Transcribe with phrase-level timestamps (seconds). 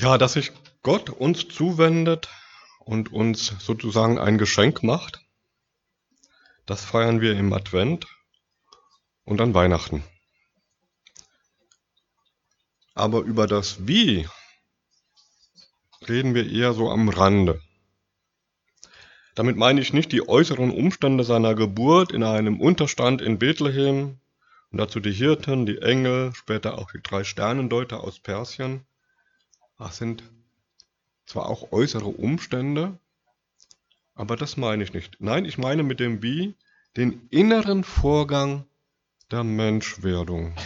[0.00, 0.52] Ja, dass sich
[0.84, 2.28] Gott uns zuwendet
[2.78, 5.26] und uns sozusagen ein Geschenk macht,
[6.66, 8.06] das feiern wir im Advent
[9.24, 10.04] und an Weihnachten.
[12.94, 14.28] Aber über das Wie
[16.08, 17.60] reden wir eher so am Rande.
[19.34, 24.20] Damit meine ich nicht die äußeren Umstände seiner Geburt in einem Unterstand in Bethlehem
[24.70, 28.86] und dazu die Hirten, die Engel, später auch die drei Sternendeuter aus Persien.
[29.78, 30.24] Das sind
[31.24, 32.98] zwar auch äußere Umstände,
[34.14, 35.16] aber das meine ich nicht.
[35.20, 36.56] Nein, ich meine mit dem Wie
[36.96, 38.66] den inneren Vorgang
[39.30, 40.56] der Menschwerdung.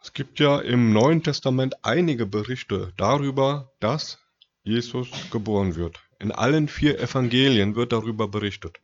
[0.00, 4.20] Es gibt ja im Neuen Testament einige Berichte darüber, dass
[4.62, 6.00] Jesus geboren wird.
[6.20, 8.78] In allen vier Evangelien wird darüber berichtet.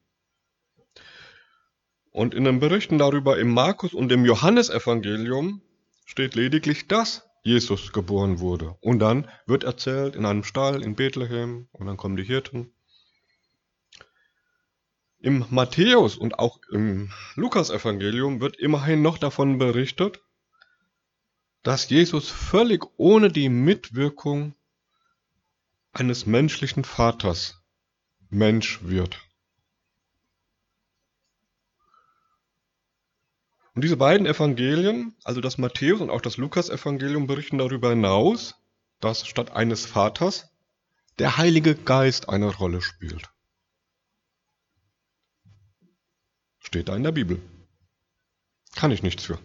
[2.11, 5.63] Und in den Berichten darüber im Markus und im Johannesevangelium
[6.05, 8.77] steht lediglich, dass Jesus geboren wurde.
[8.81, 12.73] Und dann wird erzählt in einem Stall in Bethlehem und dann kommen die Hirten.
[15.19, 20.21] Im Matthäus und auch im Lukasevangelium wird immerhin noch davon berichtet,
[21.63, 24.55] dass Jesus völlig ohne die Mitwirkung
[25.93, 27.63] eines menschlichen Vaters
[28.31, 29.21] Mensch wird.
[33.75, 38.55] Und diese beiden Evangelien, also das Matthäus und auch das Lukas-Evangelium, berichten darüber hinaus,
[39.01, 40.51] dass statt eines Vaters
[41.19, 43.31] der Heilige Geist eine Rolle spielt.
[46.61, 47.41] Steht da in der Bibel.
[48.75, 49.39] Kann ich nichts für.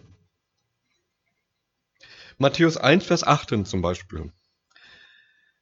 [2.38, 4.32] Matthäus 1, Vers 18 zum Beispiel.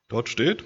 [0.08, 0.62] Dort steht,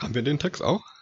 [0.00, 0.95] haben wir den Text auch?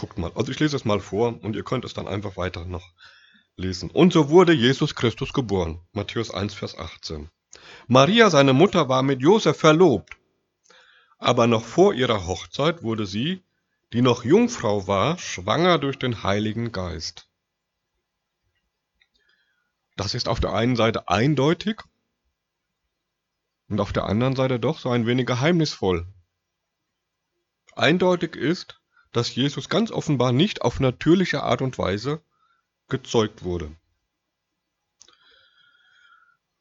[0.00, 2.64] Guckt mal, also ich lese es mal vor und ihr könnt es dann einfach weiter
[2.64, 2.94] noch
[3.58, 3.90] lesen.
[3.90, 5.78] Und so wurde Jesus Christus geboren.
[5.92, 7.28] Matthäus 1, Vers 18.
[7.86, 10.16] Maria, seine Mutter, war mit Josef verlobt.
[11.18, 13.44] Aber noch vor ihrer Hochzeit wurde sie,
[13.92, 17.28] die noch Jungfrau war, schwanger durch den Heiligen Geist.
[19.96, 21.82] Das ist auf der einen Seite eindeutig
[23.68, 26.06] und auf der anderen Seite doch so ein wenig geheimnisvoll.
[27.76, 28.79] Eindeutig ist,
[29.12, 32.22] dass Jesus ganz offenbar nicht auf natürliche Art und Weise
[32.88, 33.74] gezeugt wurde.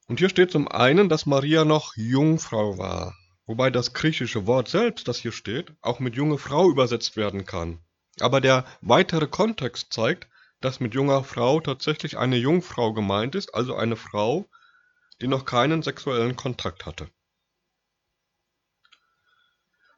[0.08, 3.16] Und hier steht zum einen, dass Maria noch Jungfrau war,
[3.46, 7.80] wobei das griechische Wort selbst, das hier steht, auch mit junge Frau übersetzt werden kann.
[8.20, 10.28] Aber der weitere Kontext zeigt,
[10.62, 14.50] dass mit junger Frau tatsächlich eine Jungfrau gemeint ist, also eine Frau,
[15.22, 17.10] die noch keinen sexuellen Kontakt hatte.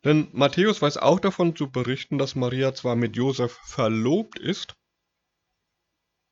[0.03, 4.75] Denn Matthäus weiß auch davon zu berichten, dass Maria zwar mit Josef verlobt ist,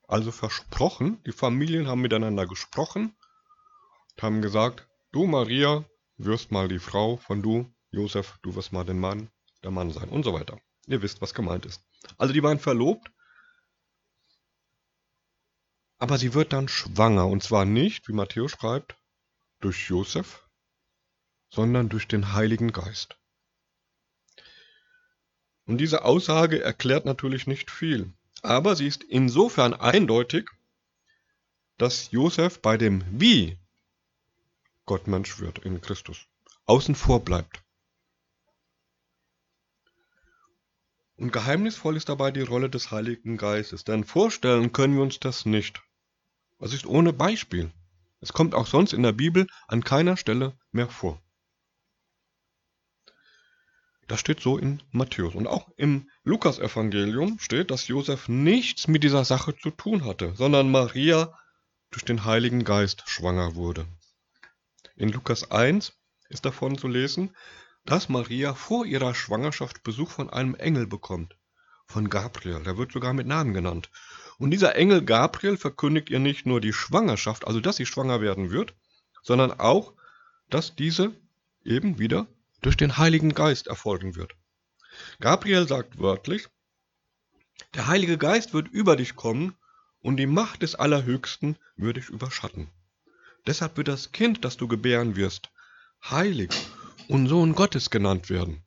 [0.08, 3.16] also versprochen, die Familien haben miteinander gesprochen
[4.16, 5.86] und haben gesagt, du Maria
[6.18, 9.30] wirst mal die Frau von du, Josef, du wirst mal den Mann,
[9.64, 10.60] der Mann sein und so weiter.
[10.88, 11.84] Ihr wisst, was gemeint ist.
[12.18, 13.12] Also die waren verlobt
[16.00, 18.96] aber sie wird dann schwanger, und zwar nicht, wie Matthäus schreibt,
[19.60, 20.48] durch Josef,
[21.50, 23.19] sondern durch den Heiligen Geist.
[25.70, 30.50] Und diese Aussage erklärt natürlich nicht viel, aber sie ist insofern eindeutig,
[31.78, 33.56] dass Josef bei dem Wie
[34.88, 36.26] Gott Mensch wird in Christus
[36.66, 37.62] außen vor bleibt.
[41.18, 45.46] Und geheimnisvoll ist dabei die Rolle des Heiligen Geistes, denn vorstellen können wir uns das
[45.46, 45.84] nicht.
[46.58, 47.72] Was ist ohne Beispiel?
[48.22, 51.22] Es kommt auch sonst in der Bibel an keiner Stelle mehr vor.
[54.10, 55.36] Das steht so in Matthäus.
[55.36, 60.72] Und auch im Lukasevangelium steht, dass Josef nichts mit dieser Sache zu tun hatte, sondern
[60.72, 61.38] Maria
[61.92, 63.86] durch den Heiligen Geist schwanger wurde.
[64.96, 65.94] In Lukas 1
[66.28, 67.36] ist davon zu lesen,
[67.86, 71.38] dass Maria vor ihrer Schwangerschaft Besuch von einem Engel bekommt,
[71.86, 73.92] von Gabriel, der wird sogar mit Namen genannt.
[74.40, 78.50] Und dieser Engel Gabriel verkündigt ihr nicht nur die Schwangerschaft, also dass sie schwanger werden
[78.50, 78.74] wird,
[79.22, 79.94] sondern auch,
[80.50, 81.12] dass diese
[81.64, 82.26] eben wieder
[82.62, 84.36] durch den Heiligen Geist erfolgen wird.
[85.20, 86.48] Gabriel sagt wörtlich,
[87.74, 89.56] der Heilige Geist wird über dich kommen
[90.02, 92.70] und die Macht des Allerhöchsten wird dich überschatten.
[93.46, 95.52] Deshalb wird das Kind, das du gebären wirst,
[96.04, 96.52] heilig
[97.08, 98.64] und Sohn Gottes genannt werden.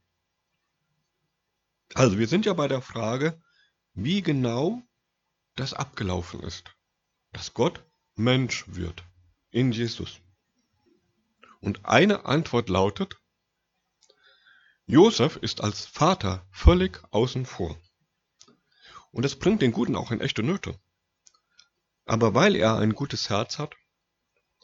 [1.94, 3.40] Also wir sind ja bei der Frage,
[3.94, 4.82] wie genau
[5.56, 6.74] das abgelaufen ist.
[7.32, 7.84] Dass Gott
[8.14, 9.04] Mensch wird
[9.50, 10.20] in Jesus.
[11.60, 13.21] Und eine Antwort lautet,
[14.86, 17.80] Josef ist als Vater völlig außen vor.
[19.12, 20.78] Und das bringt den Guten auch in echte Nöte.
[22.04, 23.76] Aber weil er ein gutes Herz hat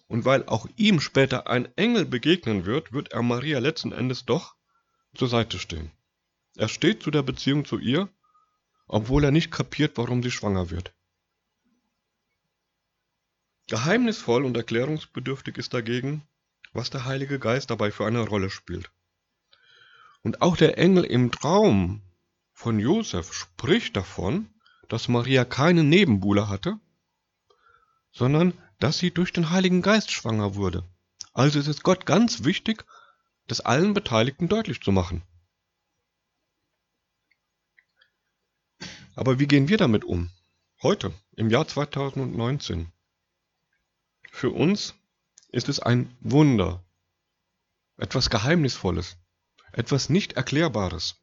[0.09, 4.57] und weil auch ihm später ein Engel begegnen wird, wird er Maria letzten Endes doch
[5.15, 5.93] zur Seite stehen.
[6.57, 8.09] Er steht zu der Beziehung zu ihr,
[8.87, 10.93] obwohl er nicht kapiert, warum sie schwanger wird.
[13.69, 16.27] Geheimnisvoll und erklärungsbedürftig ist dagegen,
[16.73, 18.91] was der Heilige Geist dabei für eine Rolle spielt.
[20.23, 22.03] Und auch der Engel im Traum
[22.53, 24.49] von Josef spricht davon,
[24.89, 26.79] dass Maria keine Nebenbuhler hatte,
[28.13, 30.85] sondern dass sie durch den Heiligen Geist schwanger wurde.
[31.33, 32.85] Also ist es Gott ganz wichtig,
[33.47, 35.23] das allen Beteiligten deutlich zu machen.
[39.15, 40.31] Aber wie gehen wir damit um?
[40.83, 42.93] Heute, im Jahr 2019.
[44.31, 44.95] Für uns
[45.49, 46.85] ist es ein Wunder,
[47.97, 49.17] etwas Geheimnisvolles,
[49.73, 51.17] etwas nicht Erklärbares.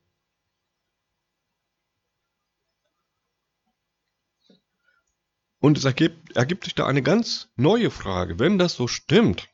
[5.60, 8.38] Und es ergibt, ergibt sich da eine ganz neue Frage.
[8.38, 9.50] Wenn das so stimmt,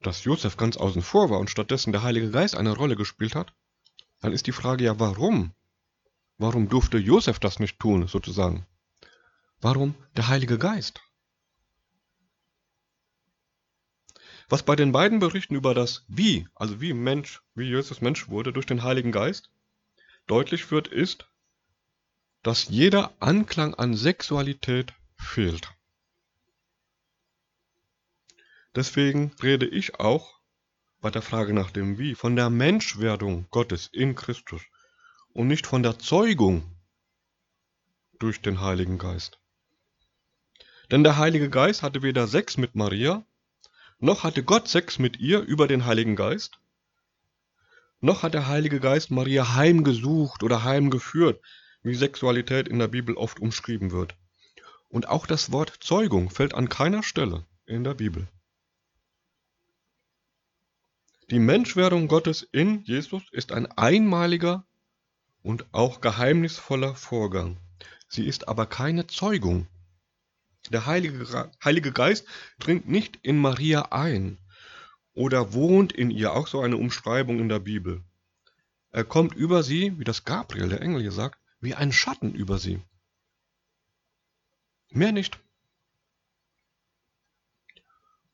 [0.00, 3.54] dass Josef ganz außen vor war und stattdessen der Heilige Geist eine Rolle gespielt hat,
[4.20, 5.52] dann ist die Frage ja, warum?
[6.38, 8.66] Warum durfte Josef das nicht tun, sozusagen?
[9.60, 11.00] Warum der Heilige Geist?
[14.48, 18.52] Was bei den beiden Berichten über das Wie, also wie Mensch, wie Jesus Mensch wurde
[18.52, 19.50] durch den Heiligen Geist,
[20.26, 21.26] deutlich wird, ist,
[22.42, 25.72] dass jeder Anklang an Sexualität fehlt.
[28.74, 30.40] Deswegen rede ich auch
[31.00, 34.62] bei der Frage nach dem Wie von der Menschwerdung Gottes in Christus
[35.32, 36.64] und nicht von der Zeugung
[38.18, 39.38] durch den Heiligen Geist.
[40.90, 43.24] Denn der Heilige Geist hatte weder Sex mit Maria,
[44.04, 46.58] noch hatte Gott Sex mit ihr über den Heiligen Geist,
[48.02, 51.40] noch hat der Heilige Geist Maria heimgesucht oder heimgeführt,
[51.82, 54.14] wie Sexualität in der Bibel oft umschrieben wird.
[54.90, 58.28] Und auch das Wort Zeugung fällt an keiner Stelle in der Bibel.
[61.30, 64.66] Die Menschwerdung Gottes in Jesus ist ein einmaliger
[65.42, 67.56] und auch geheimnisvoller Vorgang.
[68.08, 69.66] Sie ist aber keine Zeugung.
[70.70, 72.26] Der Heilige, Heilige Geist
[72.58, 74.38] dringt nicht in Maria ein
[75.12, 78.02] oder wohnt in ihr, auch so eine Umschreibung in der Bibel.
[78.90, 82.58] Er kommt über sie, wie das Gabriel, der Engel hier sagt, wie ein Schatten über
[82.58, 82.80] sie.
[84.90, 85.38] Mehr nicht.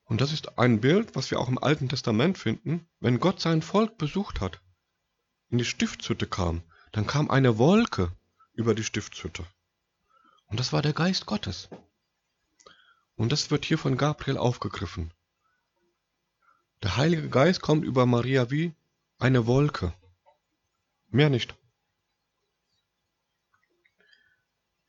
[0.05, 2.89] Und das ist ein Bild, was wir auch im Alten Testament finden.
[2.99, 4.61] Wenn Gott sein Volk besucht hat,
[5.49, 6.63] in die Stiftshütte kam,
[6.93, 8.13] dann kam eine Wolke
[8.53, 9.47] über die Stiftshütte.
[10.47, 11.69] Und das war der Geist Gottes.
[13.21, 15.13] Und das wird hier von Gabriel aufgegriffen.
[16.83, 18.73] Der Heilige Geist kommt über Maria wie
[19.19, 19.93] eine Wolke.
[21.09, 21.55] Mehr nicht.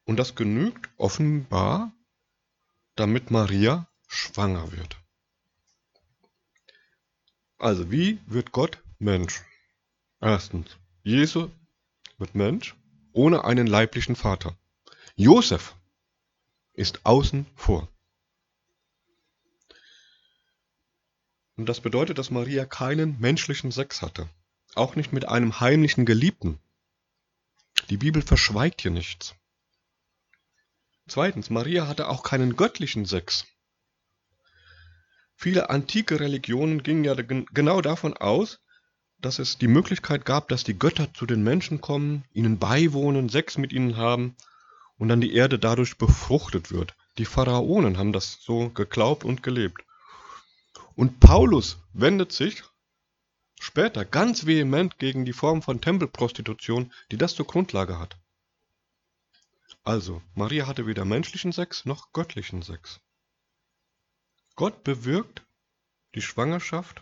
[0.05, 1.91] Und das genügt offenbar,
[2.95, 4.95] damit Maria schwanger wird.
[7.57, 9.43] Also, wie wird Gott Mensch?
[10.21, 11.51] Erstens, Jesus
[12.17, 12.77] wird Mensch
[13.11, 14.57] ohne einen leiblichen Vater.
[15.17, 15.75] Josef
[16.71, 17.89] ist außen vor.
[21.57, 24.29] Und das bedeutet, dass Maria keinen menschlichen Sex hatte.
[24.75, 26.59] Auch nicht mit einem heimlichen Geliebten.
[27.89, 29.35] Die Bibel verschweigt hier nichts.
[31.07, 33.45] Zweitens, Maria hatte auch keinen göttlichen Sex.
[35.35, 38.59] Viele antike Religionen gingen ja genau davon aus,
[39.19, 43.57] dass es die Möglichkeit gab, dass die Götter zu den Menschen kommen, ihnen beiwohnen, Sex
[43.57, 44.35] mit ihnen haben
[44.97, 46.95] und dann die Erde dadurch befruchtet wird.
[47.17, 49.83] Die Pharaonen haben das so geglaubt und gelebt.
[51.01, 52.61] Und Paulus wendet sich
[53.59, 58.19] später ganz vehement gegen die Form von Tempelprostitution, die das zur Grundlage hat.
[59.83, 62.99] Also, Maria hatte weder menschlichen Sex noch göttlichen Sex.
[64.55, 65.41] Gott bewirkt
[66.13, 67.01] die Schwangerschaft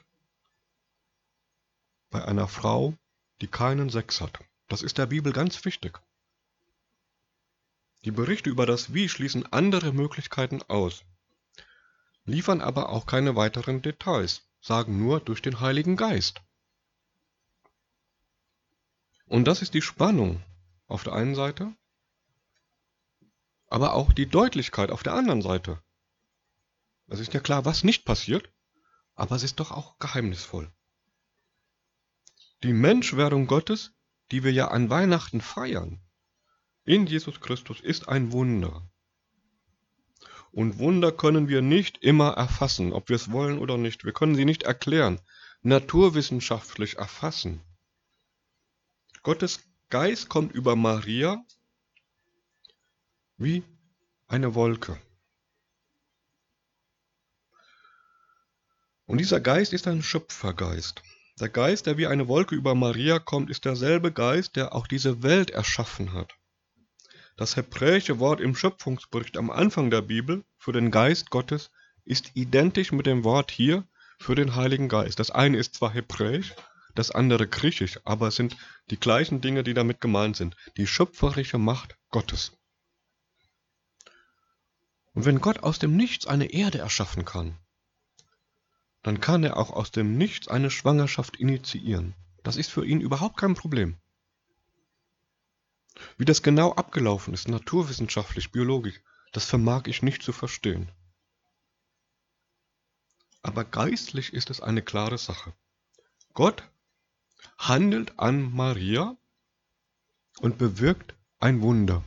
[2.09, 2.93] bei einer Frau,
[3.41, 4.39] die keinen Sex hat.
[4.69, 5.99] Das ist der Bibel ganz wichtig.
[8.05, 11.03] Die Berichte über das Wie schließen andere Möglichkeiten aus,
[12.29, 16.41] liefern aber auch keine weiteren Details, sagen nur durch den Heiligen Geist.
[19.25, 20.41] Und das ist die Spannung
[20.87, 21.75] auf der einen Seite
[23.69, 25.81] aber auch die Deutlichkeit auf der anderen Seite.
[27.07, 28.51] Es ist ja klar, was nicht passiert,
[29.15, 30.71] aber es ist doch auch geheimnisvoll.
[32.63, 33.93] Die Menschwerdung Gottes,
[34.31, 36.01] die wir ja an Weihnachten feiern,
[36.83, 38.89] in Jesus Christus ist ein Wunder.
[40.51, 44.03] Und Wunder können wir nicht immer erfassen, ob wir es wollen oder nicht.
[44.03, 45.19] Wir können sie nicht erklären,
[45.61, 47.61] naturwissenschaftlich erfassen.
[49.21, 51.43] Gottes Geist kommt über Maria
[53.37, 53.63] wie
[54.27, 54.99] eine Wolke.
[59.05, 61.01] Und dieser Geist ist ein Schöpfergeist.
[61.39, 65.23] Der Geist, der wie eine Wolke über Maria kommt, ist derselbe Geist, der auch diese
[65.23, 66.38] Welt erschaffen hat.
[67.39, 71.71] Das hebräische Wort im Schöpfungsbericht am Anfang der Bibel für den Geist Gottes
[72.03, 73.87] ist identisch mit dem Wort hier
[74.19, 75.19] für den Heiligen Geist.
[75.19, 76.53] Das eine ist zwar hebräisch,
[76.95, 78.57] das andere griechisch, aber es sind
[78.89, 80.57] die gleichen Dinge, die damit gemeint sind.
[80.75, 82.57] Die schöpferische Macht Gottes.
[85.13, 87.57] Und wenn Gott aus dem Nichts eine Erde erschaffen kann,
[89.01, 92.15] dann kann er auch aus dem Nichts eine Schwangerschaft initiieren.
[92.43, 93.97] Das ist für ihn überhaupt kein Problem.
[96.17, 99.01] Wie das genau abgelaufen ist, naturwissenschaftlich, biologisch,
[99.31, 100.91] das vermag ich nicht zu verstehen.
[103.41, 105.53] Aber geistlich ist es eine klare Sache.
[106.33, 106.63] Gott
[107.57, 109.17] handelt an Maria
[110.41, 112.03] und bewirkt ein Wunder.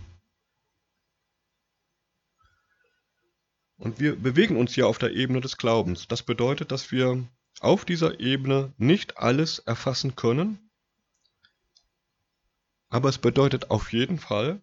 [3.76, 6.06] Und wir bewegen uns hier auf der Ebene des Glaubens.
[6.06, 7.26] Das bedeutet, dass wir
[7.60, 10.70] auf dieser Ebene nicht alles erfassen können,
[12.92, 14.62] aber es bedeutet auf jeden Fall,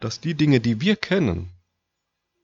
[0.00, 1.52] dass die Dinge, die wir kennen,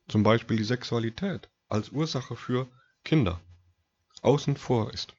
[0.06, 2.68] zum Beispiel die Sexualität als Ursache für
[3.04, 3.40] Kinder,
[4.20, 5.14] außen vor ist.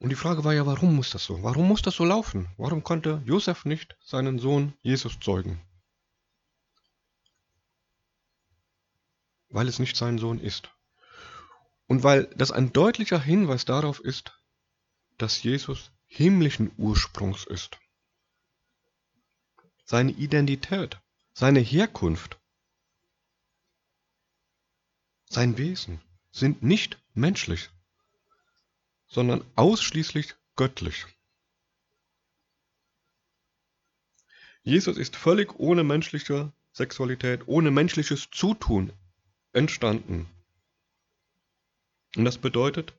[0.00, 1.42] Und die Frage war ja, warum muss das so?
[1.42, 2.46] Warum muss das so laufen?
[2.58, 5.62] Warum konnte Josef nicht seinen Sohn Jesus zeugen?
[9.48, 10.70] Weil es nicht sein Sohn ist.
[11.86, 14.37] Und weil das ein deutlicher Hinweis darauf ist,
[15.18, 17.78] dass Jesus himmlischen Ursprungs ist.
[19.84, 21.00] Seine Identität,
[21.32, 22.38] seine Herkunft,
[25.26, 27.70] sein Wesen sind nicht menschlich
[29.08, 31.06] sondern ausschließlich göttlich.
[34.62, 38.92] Jesus ist völlig ohne menschliche Sexualität, ohne menschliches Zutun
[39.52, 40.28] entstanden.
[42.16, 42.92] Und das bedeutet,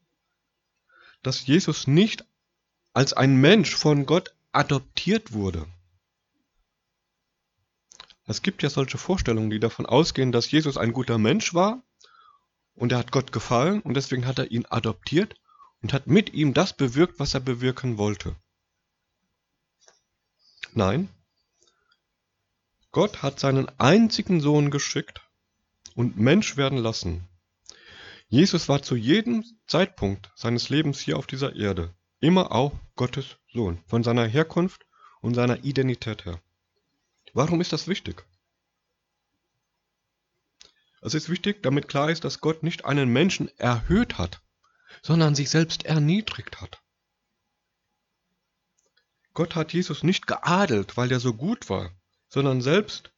[1.21, 2.25] dass Jesus nicht
[2.93, 5.67] als ein Mensch von Gott adoptiert wurde.
[8.25, 11.83] Es gibt ja solche Vorstellungen, die davon ausgehen, dass Jesus ein guter Mensch war
[12.75, 15.35] und er hat Gott gefallen und deswegen hat er ihn adoptiert
[15.81, 18.35] und hat mit ihm das bewirkt, was er bewirken wollte.
[20.73, 21.09] Nein,
[22.91, 25.21] Gott hat seinen einzigen Sohn geschickt
[25.95, 27.28] und Mensch werden lassen.
[28.31, 33.83] Jesus war zu jedem Zeitpunkt seines Lebens hier auf dieser Erde immer auch Gottes Sohn,
[33.88, 34.86] von seiner Herkunft
[35.21, 36.39] und seiner Identität her.
[37.33, 38.24] Warum ist das wichtig?
[41.01, 44.41] Es ist wichtig, damit klar ist, dass Gott nicht einen Menschen erhöht hat,
[45.01, 46.83] sondern sich selbst erniedrigt hat.
[49.33, 51.91] Gott hat Jesus nicht geadelt, weil er so gut war,
[52.27, 53.12] sondern selbst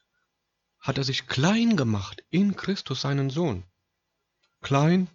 [0.80, 3.66] hat er sich klein gemacht in Christus seinen Sohn.
[4.62, 5.08] Klein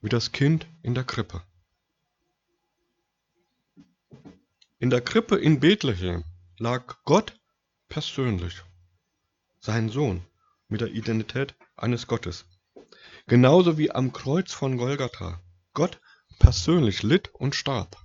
[0.00, 1.42] wie das Kind in der Krippe.
[4.78, 6.24] In der Krippe in Bethlehem
[6.58, 7.38] lag Gott
[7.88, 8.62] persönlich,
[9.58, 10.24] sein Sohn,
[10.68, 12.44] mit der Identität eines Gottes.
[13.26, 15.40] Genauso wie am Kreuz von Golgatha
[15.72, 16.00] Gott
[16.38, 17.96] persönlich litt und starb.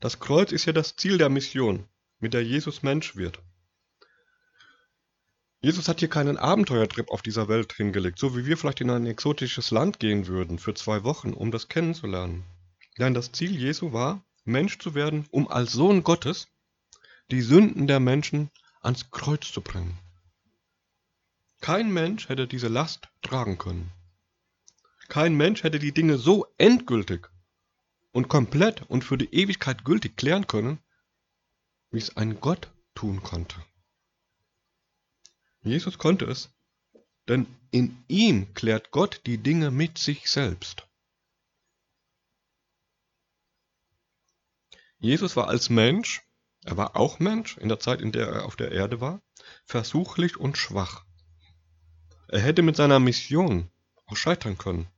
[0.00, 1.86] Das Kreuz ist ja das Ziel der Mission,
[2.18, 3.40] mit der Jesus Mensch wird.
[5.64, 9.06] Jesus hat hier keinen Abenteuertrip auf dieser Welt hingelegt, so wie wir vielleicht in ein
[9.06, 12.42] exotisches Land gehen würden für zwei Wochen, um das kennenzulernen.
[12.98, 16.48] Nein, das Ziel Jesu war, Mensch zu werden, um als Sohn Gottes
[17.30, 18.50] die Sünden der Menschen
[18.80, 19.96] ans Kreuz zu bringen.
[21.60, 23.92] Kein Mensch hätte diese Last tragen können.
[25.06, 27.28] Kein Mensch hätte die Dinge so endgültig
[28.10, 30.80] und komplett und für die Ewigkeit gültig klären können,
[31.92, 33.54] wie es ein Gott tun konnte.
[35.62, 36.50] Jesus konnte es,
[37.28, 40.88] denn in ihm klärt Gott die Dinge mit sich selbst.
[44.98, 46.22] Jesus war als Mensch,
[46.64, 49.22] er war auch Mensch in der Zeit, in der er auf der Erde war,
[49.64, 51.04] versuchlich und schwach.
[52.28, 53.70] Er hätte mit seiner Mission
[54.06, 54.88] auch scheitern können.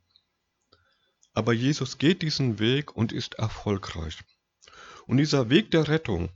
[1.33, 4.23] Aber Jesus geht diesen Weg und ist erfolgreich.
[5.05, 6.29] Und dieser Weg der Rettung,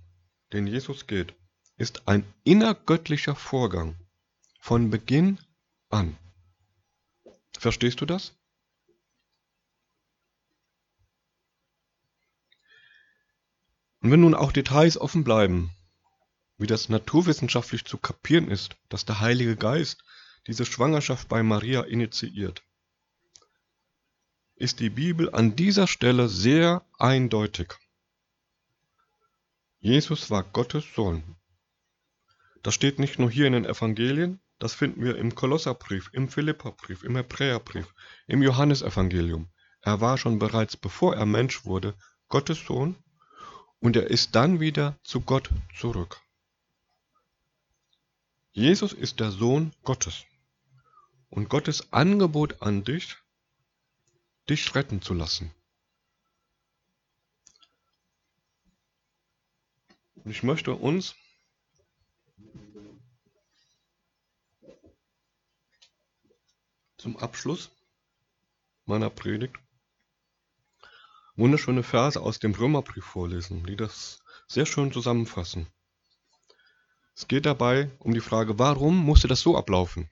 [0.52, 1.34] den Jesus geht,
[1.78, 3.96] ist ein innergöttlicher Vorgang
[4.60, 5.40] von Beginn
[5.90, 6.18] an.
[7.58, 8.36] Verstehst du das?
[14.02, 15.72] Und wenn nun auch Details offen bleiben,
[16.58, 20.04] wie das naturwissenschaftlich zu kapieren ist, dass der Heilige Geist
[20.48, 22.64] diese Schwangerschaft bei Maria initiiert,
[24.56, 27.74] ist die Bibel an dieser Stelle sehr eindeutig.
[29.80, 31.38] Jesus war Gottes Sohn.
[32.62, 37.04] Das steht nicht nur hier in den Evangelien, Das finden wir im Kolosserbrief, im Philipperbrief,
[37.04, 37.94] im Hebräerbrief,
[38.28, 39.50] im Johannesevangelium.
[39.82, 41.96] Er war schon bereits, bevor er Mensch wurde,
[42.28, 42.98] Gottes Sohn
[43.80, 46.20] und er ist dann wieder zu Gott zurück.
[48.52, 50.26] Jesus ist der Sohn Gottes
[51.30, 53.16] und Gottes Angebot an dich,
[54.50, 55.54] dich retten zu lassen.
[60.26, 61.16] Ich möchte uns
[67.22, 67.70] Abschluss
[68.86, 69.58] meiner Predigt
[71.40, 75.68] wunderschöne Verse aus dem Römerbrief vorlesen, die das sehr schön zusammenfassen.
[77.16, 80.10] Es geht dabei um die Frage, warum musste das so ablaufen?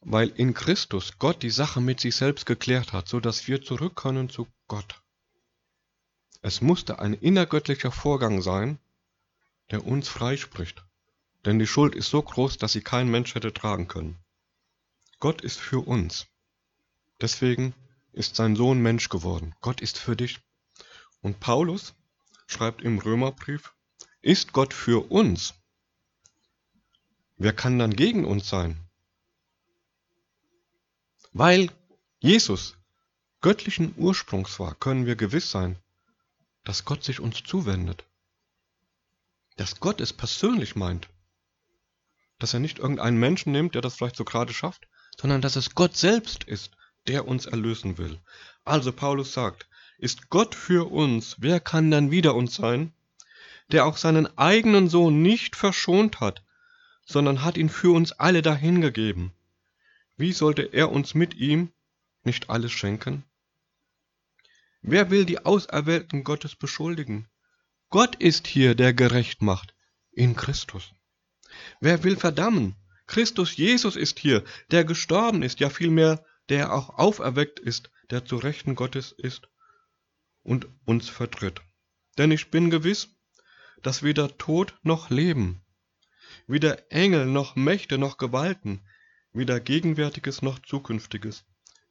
[0.00, 3.96] Weil in Christus Gott die Sache mit sich selbst geklärt hat, so dass wir zurück
[3.96, 5.02] können zu Gott.
[6.40, 8.78] Es musste ein innergöttlicher Vorgang sein,
[9.70, 10.84] der uns freispricht.
[11.44, 14.18] Denn die Schuld ist so groß, dass sie kein Mensch hätte tragen können.
[15.20, 16.26] Gott ist für uns.
[17.20, 17.74] Deswegen
[18.12, 19.54] ist sein Sohn Mensch geworden.
[19.60, 20.38] Gott ist für dich.
[21.20, 21.94] Und Paulus
[22.46, 23.74] schreibt im Römerbrief,
[24.22, 25.54] ist Gott für uns?
[27.36, 28.78] Wer kann dann gegen uns sein?
[31.32, 31.70] Weil
[32.20, 32.76] Jesus
[33.40, 35.78] göttlichen Ursprungs war, können wir gewiss sein,
[36.64, 38.04] dass Gott sich uns zuwendet.
[39.56, 41.08] Dass Gott es persönlich meint.
[42.38, 44.88] Dass er nicht irgendeinen Menschen nimmt, der das vielleicht so gerade schafft,
[45.20, 46.70] sondern dass es Gott selbst ist,
[47.06, 48.18] der uns erlösen will.
[48.64, 52.92] Also Paulus sagt, ist Gott für uns, wer kann dann wieder uns sein?
[53.72, 56.44] Der auch seinen eigenen Sohn nicht verschont hat,
[57.04, 59.32] sondern hat ihn für uns alle dahingegeben.
[60.16, 61.72] Wie sollte er uns mit ihm
[62.22, 63.24] nicht alles schenken?
[64.82, 67.28] Wer will die Auserwählten Gottes beschuldigen?
[67.90, 69.74] Gott ist hier, der gerecht macht,
[70.12, 70.92] in Christus.
[71.80, 72.76] Wer will verdammen?
[73.08, 78.36] Christus Jesus ist hier, der gestorben ist, ja vielmehr, der auch auferweckt ist, der zu
[78.36, 79.48] Rechten Gottes ist
[80.42, 81.62] und uns vertritt.
[82.18, 83.08] Denn ich bin gewiss,
[83.82, 85.62] dass weder Tod noch Leben,
[86.46, 88.86] weder Engel noch Mächte noch Gewalten,
[89.32, 91.44] weder Gegenwärtiges noch Zukünftiges,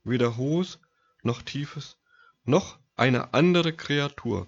[0.04, 0.80] weder Hohes
[1.24, 1.98] noch Tiefes,
[2.44, 4.48] noch eine andere Kreatur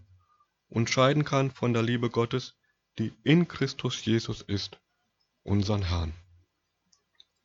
[0.67, 2.55] unterscheiden kann von der Liebe Gottes,
[2.99, 4.79] die in Christus Jesus ist,
[5.43, 6.13] unseren Herrn.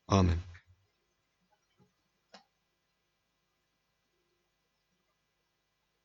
[0.08, 0.53] Amen.